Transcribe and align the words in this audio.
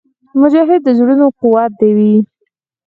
مجاهد 0.41 0.81
د 0.83 0.87
زړونو 0.97 1.25
قوت 1.39 1.73
وي. 1.95 2.13